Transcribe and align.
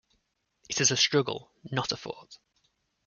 It 0.67 0.81
is 0.81 0.89
a 0.89 0.97
struggle, 0.97 1.51
not 1.69 1.91
a 1.91 1.95
thought. 1.95 2.39